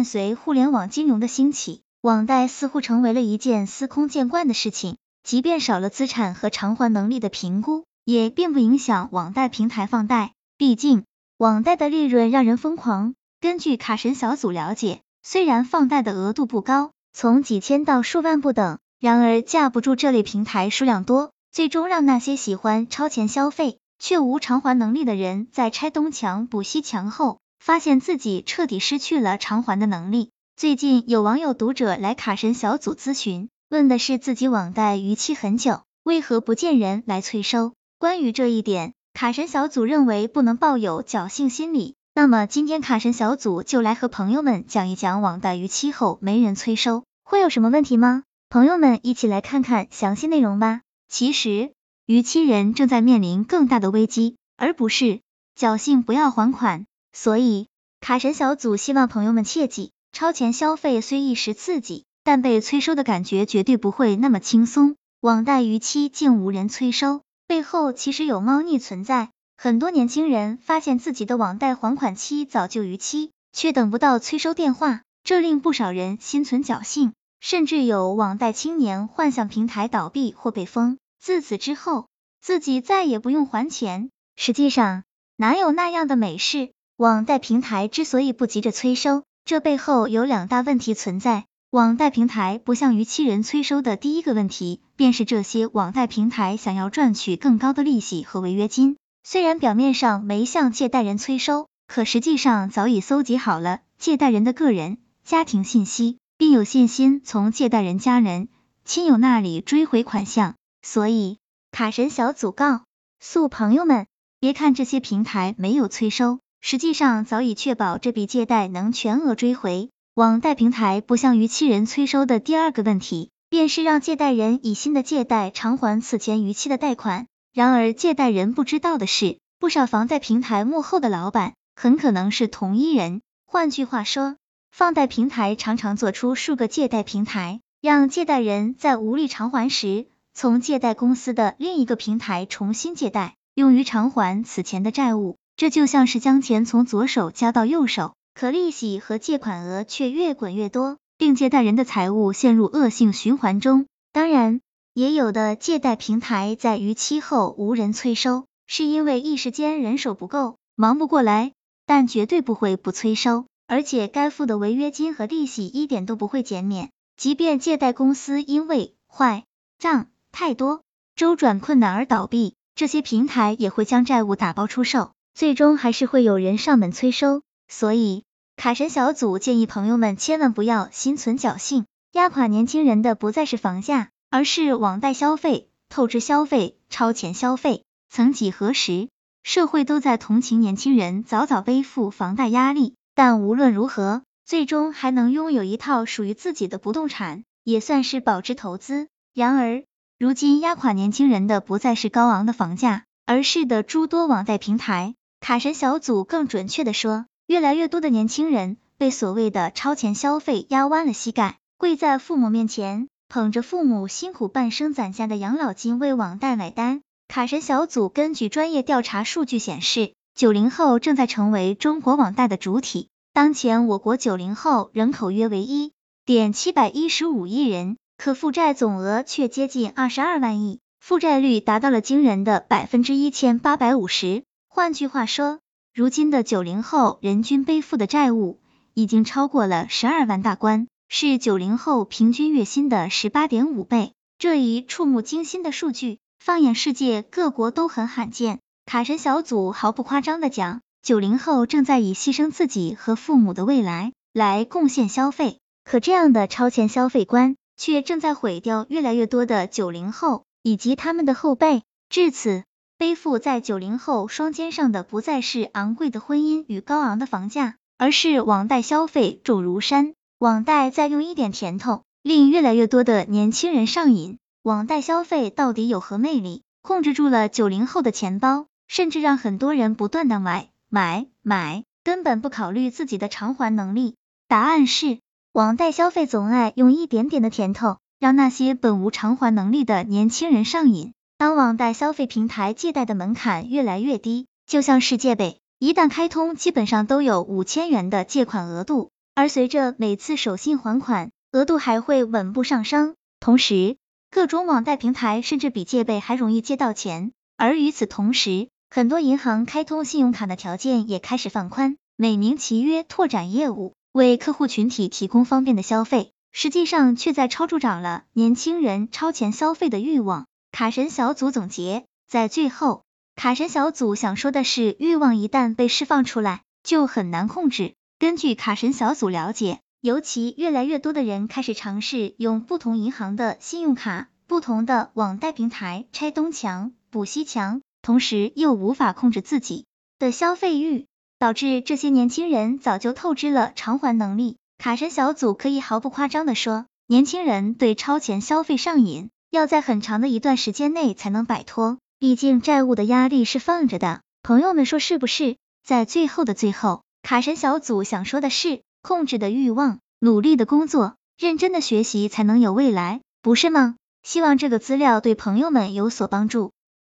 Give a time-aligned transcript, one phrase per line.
[0.00, 4.96] 伴随互联网金融的兴起，网贷似乎成为了一件司空见惯的事情。
[5.22, 10.32] 即便少了资产和偿还能力的评估，也并不影响网贷平台放贷。
[10.56, 11.04] 毕竟，
[11.36, 13.12] 网贷的利润让人疯狂。
[13.42, 27.38] 根据卡神小组了解，虽然放贷的额度不高，从几千到数万不等，然而架不住这类平台数量多，最终让那些喜欢超前消费却无偿还能力的人在拆东墙补西墙后。
[27.60, 30.30] 发现自己彻底失去了偿还的能力。
[30.56, 37.74] 最近有网友读者来卡神小组咨询，问的是自己网贷逾期很久，为何不见人来催收？
[37.98, 41.94] 关于这一点，卡神小组认为不能抱有侥幸心理。
[42.14, 48.24] 那么今天卡神小组就来和朋友们讲一讲网贷逾期后没人催收会有什么问题吗？
[48.48, 50.80] 朋友们一起来看看详细内容吧。
[51.08, 51.72] 其实
[52.06, 55.20] 逾期人正在面临更大的危机，而不是
[55.58, 56.86] 侥幸不要还款。
[57.12, 57.68] 所以，
[58.00, 64.96] 卡神小组希望朋友们切记，超前消费虽一时刺激，但被催收的感觉绝对不会那么轻松。
[65.20, 69.30] 网贷逾期竟无人催收，背后其实有猫腻存在。
[69.58, 77.12] 很多年轻人发现自己的网贷还款期早就逾期，却等不到催收电话，这令不少人心存侥幸。
[77.40, 82.06] 甚至有网贷青年幻想平台倒闭或被封，自此之后
[82.40, 84.10] 自己再也不用还钱。
[84.36, 85.04] 实际上，
[85.36, 86.70] 哪有那样的美事？
[87.00, 91.46] 网贷平台之所以不急着催收，这背后有两大问题存在。
[91.70, 98.98] 网贷平台不向逾期人催收的第一个问题，便是这些网贷平台想要赚取更高的利息和违约金。
[99.24, 108.50] 虽然表面上没向借贷人催收，可实际上早已搜集好了借贷人的个人、家庭信息，并有信心从借贷人家人、
[108.84, 110.54] 亲友那里追回款项。
[110.82, 111.38] 所以，
[111.72, 112.82] 卡神小组告
[113.20, 114.06] 诉朋友们，
[114.38, 116.40] 别看这些平台没有催收。
[116.60, 119.90] 实际上早已确保这笔借贷能全额追回。
[120.14, 127.26] 网贷平台不向逾期人催收的第二个问题，便是让借贷人以新的借贷偿还此前逾期的贷款。
[127.52, 133.22] 然而借贷人不知道的是，不少房贷平台幕后的老板很可能是同一人。
[133.46, 134.36] 换句话说，
[134.70, 145.36] 放贷平台常常做出数个借贷平台，让借贷人在无力偿还时，从借贷公司的另一个平台重新借贷，用于偿还此前的债务。
[145.60, 153.84] 这就像是将钱从左手加到右手，可利息和借款额却越滚越多，令借贷人的财务陷入恶性循环中。
[154.10, 154.62] 当然，
[154.94, 161.52] 也有的借贷平台在逾期后无人催收，是因为一时间人手不够，忙不过来，
[161.84, 166.88] 但绝对不会不催收，而且该付的违约金和利息一点都不会减免。
[167.18, 169.44] 即便借贷公司因为坏
[169.78, 170.80] 账太多，
[171.16, 175.12] 周转困难而倒闭，这些平台也会将债务打包出售。
[175.34, 178.24] 最终还是会有人上门催收，所以
[178.56, 187.84] 卡神小组建议朋友们千万不要心存侥幸，压垮年轻人的不再是房价，而是网贷消费、透支消费、超前消费。
[188.10, 189.08] 曾几何时，
[189.42, 199.08] 社会都在同情年轻人早早背负房贷压力，但无论如何，最终还能拥有一套属于自己的不动产，也算是保值投资。
[199.32, 199.84] 然而，
[200.18, 205.14] 如今压垮年轻人的不再是高昂的房价，而是的诸多网贷平台。
[205.40, 217.00] 卡神小组更准确的说，越来越多的年轻人被所谓的超前消费压弯了膝盖，跪在父母面前，捧着父母辛苦半生攒下的养老金为网贷买单。
[217.26, 223.08] 卡神小组根据专业调查数据显示，九零后正在成为中国网贷的主体。
[223.32, 225.92] 当前我国九零后人口约为一
[226.26, 234.44] 点七百一十五亿人，可负债总额却接近二十二万亿，负债率达到了惊人的百分之一千八百五十。
[234.72, 235.58] 换句话说，
[235.92, 238.60] 如今的九零后人均背负的债务
[238.94, 244.12] 已经超过了十二万大关，是九零后平均月薪的十八点五倍。
[244.38, 248.60] 这一触目惊心的数据，放眼世界各国都很罕见。
[248.86, 261.82] 卡神小组毫不夸张的讲，九零后正在以牺牲自己和父母的未来来贡献消费，可这样的超前消费观，却正在毁掉越来越多的九零后以及他们的后辈。
[262.08, 262.62] 至此。
[263.00, 270.12] 背负在九零后双肩上的不再是昂贵的婚姻与高昂的房价，而是网贷消费重如山。
[270.38, 274.36] 网贷再用一点甜头，令越来越多的年轻人上瘾。
[274.62, 284.16] 网贷消费到底有何魅力，控制住了九零后的钱包，甚至让很多人不断的买买买，根本不考虑自己的偿还能力。
[284.46, 285.20] 答案是，
[285.54, 291.14] 网贷消费总爱用一点点的甜头，让那些本无偿还能力的年轻人上瘾。
[291.40, 303.96] 当网贷消费平台借贷的门槛越来越低，就像世界杯，一旦开通，基本上都有五千元的借款额度，而随着每次守信还款额度还会稳步上升，同时
[304.30, 307.32] 各种网贷平台甚至比借呗还容易借到钱。
[307.56, 320.44] 而与此同时，很多银行开通信用卡的条件也开始放宽，美名其曰拓展业务，为客户群体提供方便的消费，实际上却在超助长了年轻人超前消费的欲望。
[320.72, 323.02] 卡神小组总结，在最后，
[323.34, 327.94] 卡神小组想说的是，欲望一旦被释放出来，就很难控制。
[328.18, 339.86] 根据卡神小组了解，尤其越来越多的人开始尝试用不同银行的信用卡、不同的网贷平台拆东墙补西墙，同时又无法控制自己
[340.18, 341.06] 的消费欲，
[341.38, 344.56] 导致这些年轻人早就透支了偿还能力。
[344.78, 354.20] 卡神小组可以毫不夸张的说，年轻人对超前消费上瘾，要在很长的一段时间内才能摆脱，毕竟债务的压力是放着的。
[354.42, 355.56] 朋友们说是不是？
[355.84, 357.02] 在最后的最后。
[357.22, 363.96] 卡神小组想说的是，控制的欲望，努力的工作，认真的学习才能有未来，不是吗？
[364.22, 366.72] 希望这个资料对朋友们有所帮助。